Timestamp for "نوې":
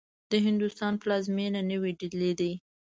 1.71-1.91